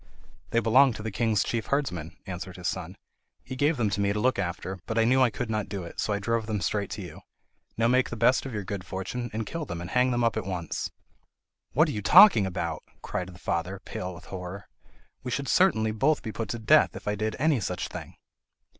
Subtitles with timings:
[0.49, 2.97] "They belong to the king's chief herdsman," answered his son.
[3.43, 5.83] "He gave them to me to look after, but I knew I could not do
[5.83, 7.21] it, so I drove them straight to you.
[7.77, 10.37] Now make the best of your good fortune, and kill them and hang them up
[10.37, 10.89] at once."
[11.73, 14.67] "What are you talking about?" cried the father, pale with horror.
[15.21, 18.15] "We should certainly both be put to death if I did any such thing."